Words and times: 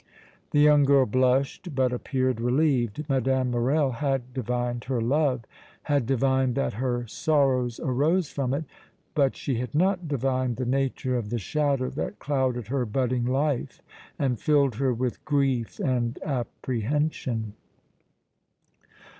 The 0.49 0.59
young 0.59 0.83
girl 0.83 1.05
blushed, 1.05 1.75
but 1.75 1.93
appeared 1.93 2.41
relieved. 2.41 3.07
Mme. 3.07 3.43
Morrel 3.51 3.91
had 3.91 4.33
divined 4.33 4.85
her 4.85 4.99
love, 4.99 5.43
had 5.83 6.07
divined 6.07 6.55
that 6.55 6.73
her 6.81 7.05
sorrows 7.05 7.79
arose 7.83 8.27
from 8.31 8.51
it, 8.55 8.65
but 9.13 9.35
she 9.35 9.59
had 9.59 9.75
not 9.75 10.07
divined 10.07 10.55
the 10.55 10.65
nature 10.65 11.17
of 11.17 11.29
the 11.29 11.37
shadow 11.37 11.91
that 11.91 12.17
clouded 12.17 12.65
her 12.69 12.83
budding 12.83 13.25
life 13.25 13.83
and 14.17 14.41
filled 14.41 14.73
her 14.77 14.91
with 14.91 15.23
grief 15.23 15.77
and 15.77 16.17
apprehension. 16.25 17.53